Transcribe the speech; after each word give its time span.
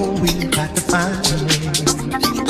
We 0.00 0.32
got 0.48 0.74
to 0.74 0.80
find 0.80 1.26
a 1.26 2.44
way. 2.44 2.49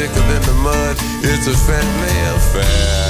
Thicker 0.00 0.14
than 0.14 0.40
the 0.40 0.54
mud. 0.62 0.96
It's 1.22 1.46
a 1.46 1.54
family 1.54 2.20
affair. 2.34 3.09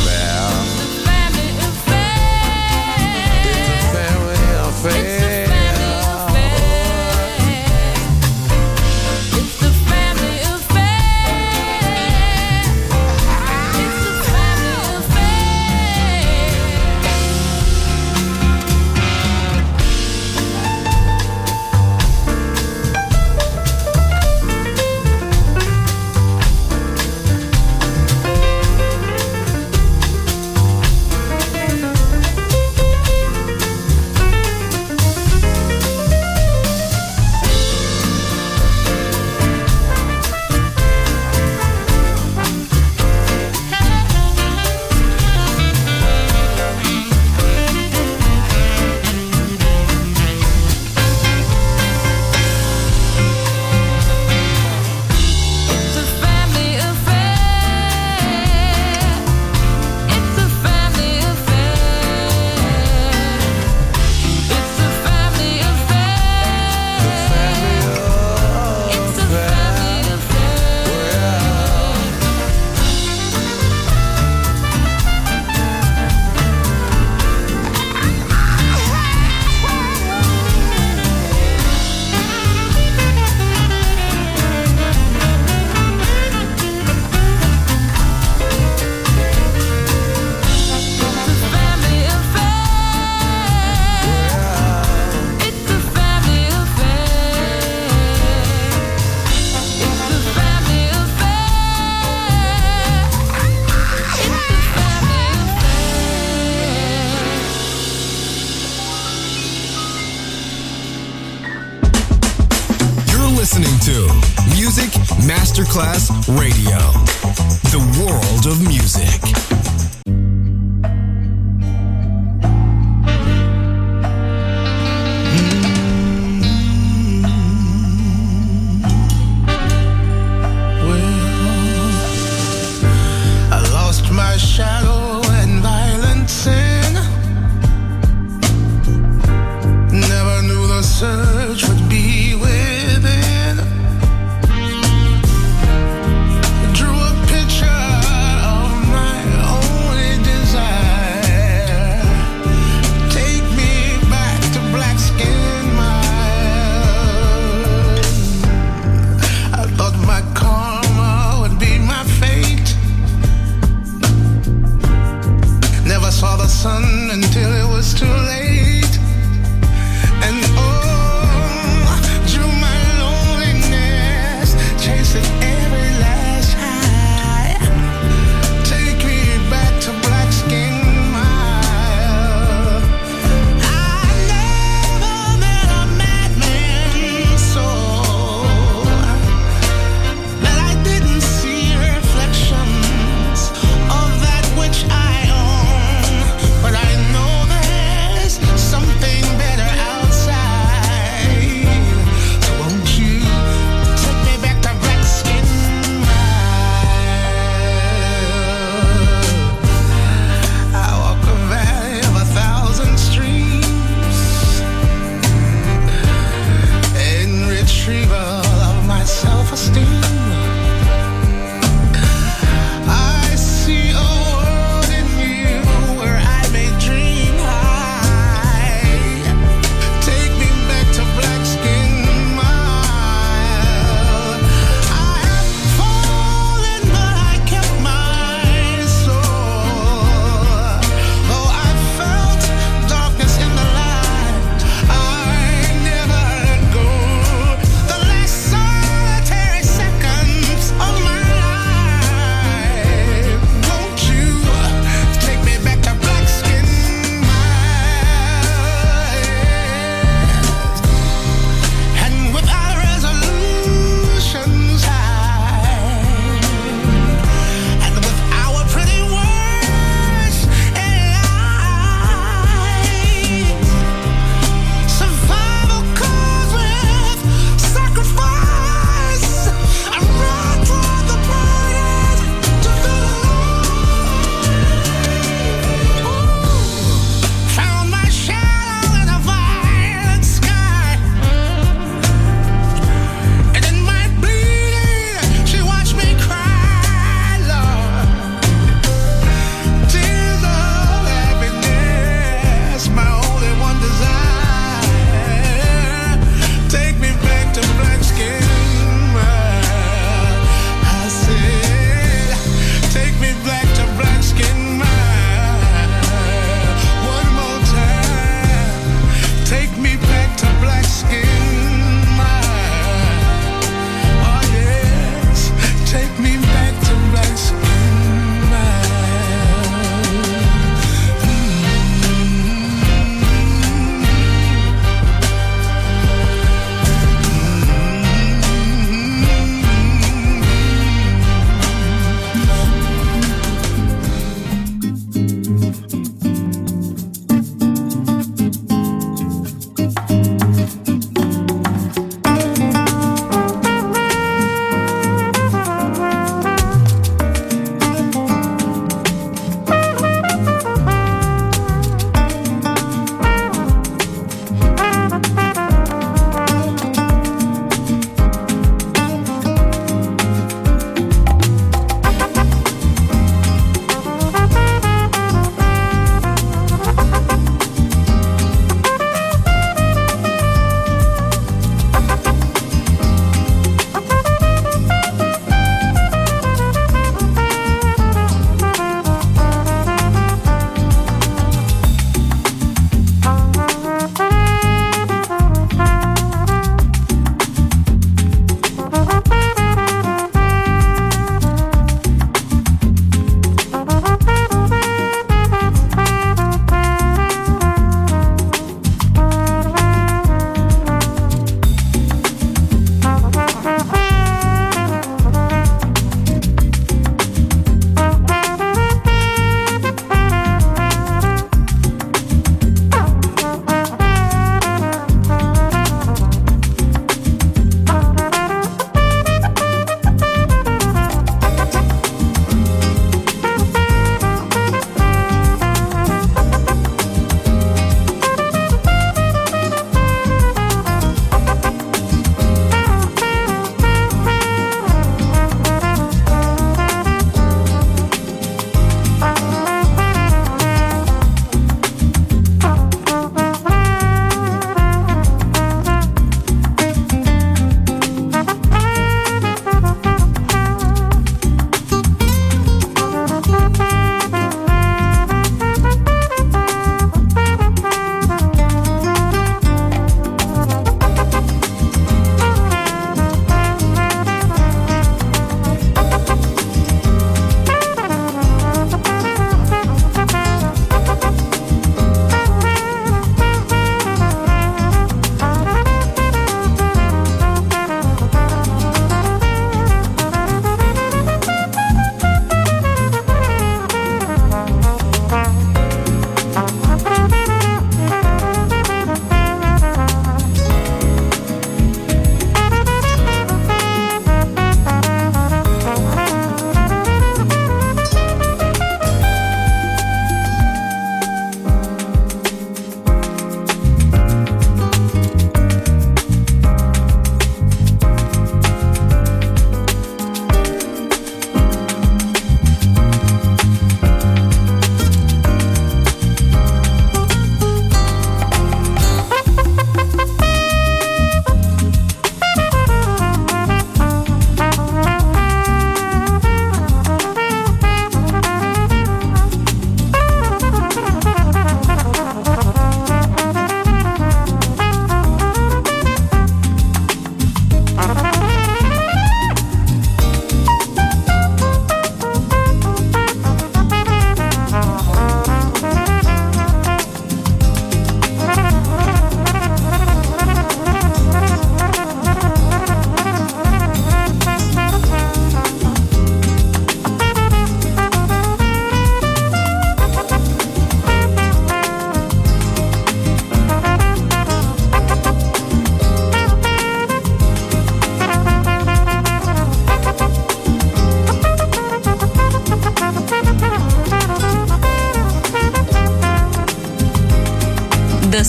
fair. 4.81 5.20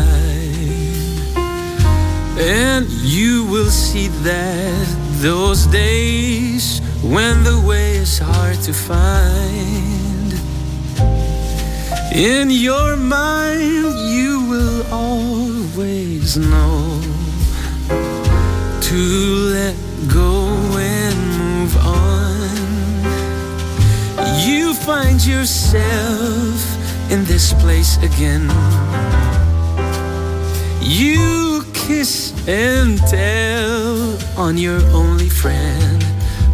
and 2.38 2.86
you 3.02 3.44
will 3.46 3.72
see 3.72 4.08
that 4.22 4.86
those 5.24 5.66
days 5.66 6.80
when 7.02 7.44
the 7.44 7.60
way 7.68 7.96
is 7.96 8.20
hard 8.20 8.56
to 8.58 8.72
find. 8.72 10.34
In 12.14 12.52
your 12.52 12.96
mind, 12.96 13.98
you 14.14 14.46
will 14.52 14.86
always 14.94 16.38
know 16.38 17.02
to 18.80 19.00
let 19.58 19.76
go 20.08 20.54
and 20.78 21.23
find 24.86 25.26
yourself 25.26 26.60
in 27.10 27.24
this 27.24 27.54
place 27.54 27.96
again. 28.04 28.50
You 30.82 31.64
kiss 31.74 32.34
and 32.50 33.00
tell 33.08 34.18
on 34.38 34.58
your 34.58 34.82
only 34.92 35.30
friend. 35.30 36.02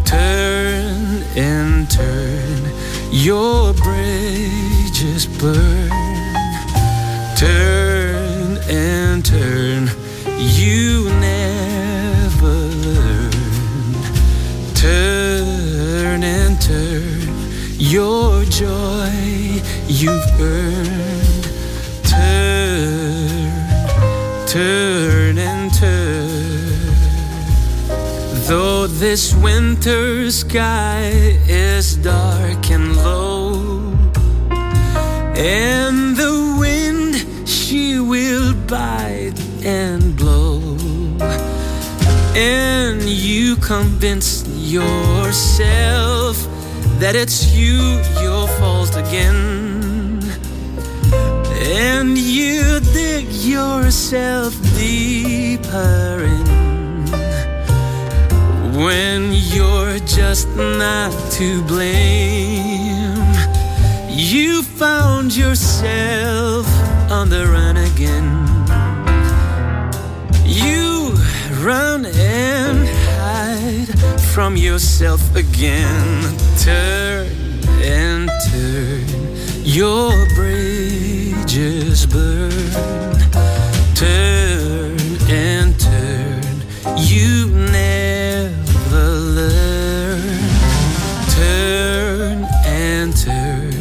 Turn 0.05 1.23
and 1.35 1.89
turn, 1.89 2.71
your 3.11 3.73
bridges 3.73 5.25
burn. 5.25 5.89
Turn 7.35 8.59
and 8.69 9.25
turn, 9.25 9.89
you 10.37 11.09
never 11.19 12.53
learn. 12.85 13.31
Turn 14.75 16.23
and 16.23 16.61
turn, 16.61 17.18
your 17.79 18.43
joy 18.43 19.61
you've 19.87 20.41
earned. 20.41 21.47
Turn, 22.03 23.49
turn 24.45 25.37
and 25.37 25.73
turn. 25.73 26.59
Though 28.47 28.85
this 28.85 29.33
winter 29.33 30.29
sky 30.29 31.37
is 31.47 31.95
dark 31.95 32.69
and 32.69 32.97
low, 32.97 33.93
and 35.37 36.17
the 36.17 36.57
wind 36.59 37.47
she 37.47 37.97
will 37.97 38.53
bite 38.67 39.39
and 39.63 40.17
blow, 40.17 40.59
and 42.35 43.01
you 43.03 43.55
convince 43.55 44.45
yourself 44.49 46.48
that 46.99 47.15
it's 47.15 47.53
you 47.53 48.01
your 48.21 48.45
fault 48.59 48.95
again, 48.97 50.21
and 51.87 52.17
you 52.17 52.81
dig 52.93 53.25
yourself 53.31 54.53
deeper 54.77 56.25
in 56.25 56.45
when 58.75 59.31
you're 59.31 59.99
just 59.99 60.49
not 60.57 61.13
to 61.31 61.63
blame. 61.63 63.15
You 64.09 64.61
found 64.61 65.35
yourself 65.35 66.67
on 67.09 67.29
the 67.29 67.47
run 67.47 67.77
again. 67.77 68.29
You 70.45 71.15
run 71.63 72.05
and 72.05 73.08
hide 73.59 74.19
from 74.33 74.55
yourself 74.55 75.35
again. 75.35 76.37
Turn 76.57 77.27
and 77.81 78.29
turn, 78.51 79.05
your 79.63 80.11
bridges 80.35 82.05
burn. 82.05 82.51
Turn 83.95 84.97
and 85.29 85.79
turn, 85.79 86.43
you 86.97 87.47
never 87.71 89.07
learn. 89.39 90.39
Turn 91.29 92.47
and 92.65 93.15
turn, 93.15 93.73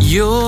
your 0.00 0.47